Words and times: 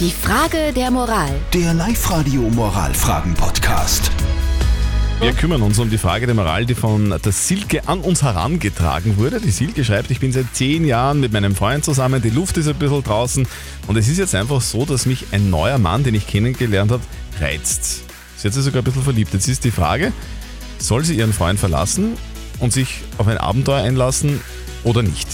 Die 0.00 0.10
Frage 0.10 0.72
der 0.74 0.90
Moral. 0.90 1.30
Der 1.52 1.72
Live-Radio 1.72 2.40
Moralfragen-Podcast. 2.40 4.10
Wir 5.20 5.32
kümmern 5.32 5.62
uns 5.62 5.78
um 5.78 5.88
die 5.88 5.98
Frage 5.98 6.26
der 6.26 6.34
Moral, 6.34 6.66
die 6.66 6.74
von 6.74 7.10
der 7.10 7.30
Silke 7.30 7.86
an 7.86 8.00
uns 8.00 8.24
herangetragen 8.24 9.16
wurde. 9.18 9.40
Die 9.40 9.52
Silke 9.52 9.84
schreibt, 9.84 10.10
ich 10.10 10.18
bin 10.18 10.32
seit 10.32 10.46
zehn 10.52 10.84
Jahren 10.84 11.20
mit 11.20 11.32
meinem 11.32 11.54
Freund 11.54 11.84
zusammen, 11.84 12.20
die 12.20 12.30
Luft 12.30 12.56
ist 12.56 12.66
ein 12.66 12.74
bisschen 12.74 13.04
draußen 13.04 13.46
und 13.86 13.96
es 13.96 14.08
ist 14.08 14.18
jetzt 14.18 14.34
einfach 14.34 14.60
so, 14.62 14.84
dass 14.84 15.06
mich 15.06 15.26
ein 15.30 15.48
neuer 15.48 15.78
Mann, 15.78 16.02
den 16.02 16.16
ich 16.16 16.26
kennengelernt 16.26 16.90
habe, 16.90 17.02
reizt. 17.40 18.02
Sie 18.36 18.48
hat 18.48 18.54
sich 18.54 18.64
sogar 18.64 18.82
ein 18.82 18.84
bisschen 18.84 19.04
verliebt. 19.04 19.32
Jetzt 19.32 19.46
ist 19.46 19.62
die 19.62 19.70
Frage, 19.70 20.12
soll 20.78 21.04
sie 21.04 21.14
ihren 21.14 21.32
Freund 21.32 21.60
verlassen 21.60 22.14
und 22.58 22.72
sich 22.72 23.02
auf 23.16 23.28
ein 23.28 23.38
Abenteuer 23.38 23.84
einlassen 23.84 24.40
oder 24.82 25.04
nicht? 25.04 25.28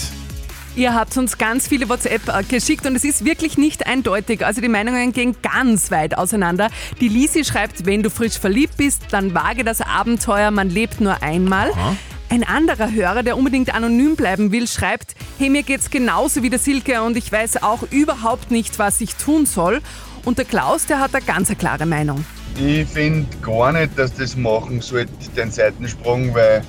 Ihr 0.77 0.95
habt 0.95 1.17
uns 1.17 1.37
ganz 1.37 1.67
viele 1.67 1.89
WhatsApp 1.89 2.29
äh, 2.29 2.45
geschickt 2.45 2.87
und 2.87 2.95
es 2.95 3.03
ist 3.03 3.25
wirklich 3.25 3.59
nicht 3.59 3.87
eindeutig. 3.87 4.47
Also 4.47 4.61
die 4.61 4.69
Meinungen 4.69 5.13
gehen 5.13 5.35
ganz 5.43 5.91
weit 5.91 6.17
auseinander. 6.17 6.69
Die 7.01 7.09
Lisi 7.09 7.45
schreibt, 7.45 7.87
wenn 7.87 8.05
du 8.05 8.11
frisch 8.11 8.39
verliebt 8.39 8.77
bist, 8.77 9.03
dann 9.11 9.35
wage 9.35 9.65
das 9.65 9.81
Abenteuer, 9.81 10.53
man 10.53 10.71
lebt 10.71 11.01
nur 11.01 11.23
einmal. 11.23 11.73
Aha. 11.73 11.97
Ein 12.29 12.45
anderer 12.45 12.93
Hörer, 12.93 13.25
der 13.25 13.37
unbedingt 13.37 13.75
anonym 13.75 14.15
bleiben 14.15 14.53
will, 14.53 14.69
schreibt, 14.69 15.17
hey, 15.39 15.51
mir 15.51 15.65
geht's 15.65 15.91
genauso 15.91 16.45
wie 16.45 16.51
der 16.51 16.61
Silke 16.61 17.03
und 17.03 17.17
ich 17.17 17.33
weiß 17.33 17.65
auch 17.65 17.83
überhaupt 17.91 18.53
nicht, 18.53 18.79
was 18.79 19.01
ich 19.01 19.17
tun 19.17 19.47
soll. 19.47 19.81
Und 20.25 20.39
der 20.39 20.45
Klaus, 20.45 20.87
der 20.87 21.01
hat 21.01 21.13
eine 21.13 21.25
ganz 21.25 21.49
eine 21.49 21.57
klare 21.57 21.87
Meinung. 21.87 22.25
Ich 22.57 22.87
finde 22.89 23.27
gar 23.43 23.73
nicht, 23.73 23.99
dass 23.99 24.15
das 24.15 24.37
machen 24.37 24.81
sollte, 24.81 25.13
den 25.37 25.51
Seitensprung, 25.51 26.33
weil 26.33 26.63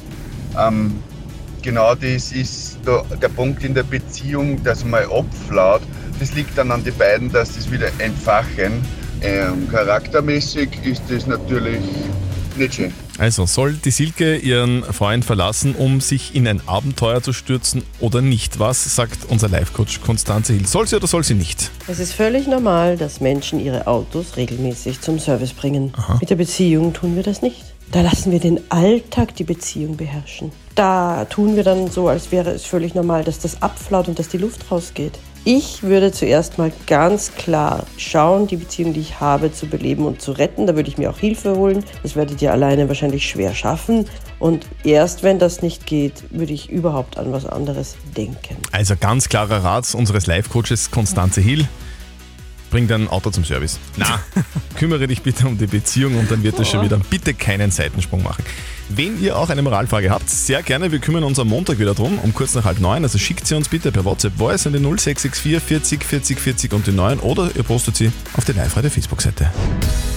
ähm, 0.57 0.95
genau 1.61 1.95
das 1.95 2.31
ist 2.31 2.79
der, 2.85 3.03
der 3.21 3.29
Punkt 3.29 3.63
in 3.63 3.73
der 3.73 3.83
Beziehung, 3.83 4.63
dass 4.63 4.83
man 4.85 5.03
abflaut. 5.03 5.81
Das 6.19 6.33
liegt 6.33 6.57
dann 6.57 6.71
an 6.71 6.83
die 6.83 6.91
beiden, 6.91 7.31
dass 7.31 7.55
das 7.55 7.71
wieder 7.71 7.87
entfachen. 7.99 8.85
Ähm, 9.21 9.67
charaktermäßig 9.69 10.69
ist 10.83 11.03
das 11.09 11.27
natürlich 11.27 11.81
nicht 12.57 12.75
schön. 12.75 12.93
Also, 13.17 13.45
soll 13.45 13.73
die 13.73 13.91
Silke 13.91 14.37
ihren 14.37 14.83
Freund 14.83 15.23
verlassen, 15.23 15.75
um 15.75 16.01
sich 16.01 16.33
in 16.33 16.47
ein 16.47 16.67
Abenteuer 16.67 17.21
zu 17.21 17.33
stürzen 17.33 17.83
oder 17.99 18.21
nicht? 18.21 18.59
Was 18.59 18.95
sagt 18.95 19.19
unser 19.29 19.47
Life-Coach 19.47 20.01
Konstanze 20.01 20.53
Hill? 20.53 20.65
Soll 20.65 20.87
sie 20.87 20.95
oder 20.95 21.07
soll 21.07 21.23
sie 21.23 21.35
nicht? 21.35 21.69
Es 21.87 21.99
ist 21.99 22.13
völlig 22.13 22.47
normal, 22.47 22.97
dass 22.97 23.21
Menschen 23.21 23.59
ihre 23.59 23.85
Autos 23.85 24.37
regelmäßig 24.37 25.01
zum 25.01 25.19
Service 25.19 25.53
bringen. 25.53 25.93
Mit 26.19 26.29
der 26.29 26.35
Beziehung 26.35 26.93
tun 26.93 27.15
wir 27.15 27.23
das 27.23 27.41
nicht. 27.41 27.70
Da 27.91 27.99
lassen 27.99 28.31
wir 28.31 28.39
den 28.39 28.61
Alltag 28.69 29.35
die 29.35 29.43
Beziehung 29.43 29.97
beherrschen. 29.97 30.53
Da 30.75 31.25
tun 31.25 31.57
wir 31.57 31.63
dann 31.65 31.91
so, 31.91 32.07
als 32.07 32.31
wäre 32.31 32.51
es 32.51 32.65
völlig 32.65 32.95
normal, 32.95 33.25
dass 33.25 33.39
das 33.39 33.61
abflaut 33.61 34.07
und 34.07 34.17
dass 34.17 34.29
die 34.29 34.37
Luft 34.37 34.71
rausgeht. 34.71 35.19
Ich 35.43 35.83
würde 35.83 36.13
zuerst 36.13 36.57
mal 36.57 36.71
ganz 36.87 37.33
klar 37.33 37.85
schauen, 37.97 38.47
die 38.47 38.55
Beziehung, 38.55 38.93
die 38.93 39.01
ich 39.01 39.19
habe, 39.19 39.51
zu 39.51 39.65
beleben 39.65 40.05
und 40.05 40.21
zu 40.21 40.31
retten. 40.31 40.67
Da 40.67 40.75
würde 40.77 40.87
ich 40.87 40.97
mir 40.97 41.09
auch 41.09 41.17
Hilfe 41.17 41.55
holen. 41.57 41.83
Das 42.01 42.15
werdet 42.15 42.41
ihr 42.41 42.53
alleine 42.53 42.87
wahrscheinlich 42.87 43.27
schwer 43.27 43.53
schaffen. 43.53 44.05
Und 44.39 44.67
erst 44.85 45.23
wenn 45.23 45.37
das 45.37 45.61
nicht 45.61 45.85
geht, 45.85 46.23
würde 46.29 46.53
ich 46.53 46.69
überhaupt 46.69 47.17
an 47.17 47.33
was 47.33 47.45
anderes 47.45 47.97
denken. 48.15 48.55
Also, 48.71 48.95
ganz 48.97 49.27
klarer 49.27 49.65
Rat 49.65 49.93
unseres 49.95 50.27
Life-Coaches 50.27 50.91
Konstanze 50.91 51.41
Hill. 51.41 51.67
Bring 52.71 52.87
dein 52.87 53.07
Auto 53.09 53.29
zum 53.29 53.45
Service. 53.45 53.79
Na, 53.97 54.19
kümmere 54.77 55.05
dich 55.07 55.21
bitte 55.21 55.45
um 55.45 55.57
die 55.57 55.67
Beziehung 55.67 56.17
und 56.17 56.31
dann 56.31 56.41
wird 56.41 56.57
es 56.57 56.69
schon 56.69 56.83
wieder. 56.83 56.97
Bitte 57.09 57.33
keinen 57.33 57.69
Seitensprung 57.69 58.23
machen. 58.23 58.43
Wenn 58.89 59.21
ihr 59.21 59.37
auch 59.37 59.49
eine 59.49 59.61
Moralfrage 59.61 60.09
habt, 60.09 60.29
sehr 60.29 60.63
gerne. 60.63 60.91
Wir 60.91 60.99
kümmern 60.99 61.23
uns 61.23 61.37
am 61.39 61.47
Montag 61.47 61.79
wieder 61.79 61.93
drum, 61.93 62.19
um 62.19 62.33
kurz 62.33 62.55
nach 62.55 62.65
halb 62.65 62.79
neun. 62.79 63.03
Also 63.03 63.17
schickt 63.17 63.45
sie 63.45 63.55
uns 63.55 63.69
bitte 63.69 63.91
per 63.91 64.03
WhatsApp 64.03 64.37
Voice 64.37 64.65
an 64.67 64.73
die 64.73 64.79
0664 64.79 65.61
40 65.61 66.03
40 66.03 66.39
40 66.39 66.73
und 66.73 66.87
die 66.87 66.91
9 66.91 67.19
oder 67.19 67.49
ihr 67.55 67.63
postet 67.63 67.95
sie 67.95 68.11
auf 68.35 68.45
die 68.45 68.53
Live-Radio 68.53 68.89
Facebook-Seite. 68.89 69.51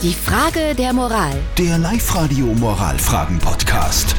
Die 0.02 0.14
Frage 0.14 0.74
der 0.76 0.92
Moral. 0.92 1.36
Der 1.58 1.78
Live-Radio 1.78 2.46
Moralfragen-Podcast. 2.46 4.16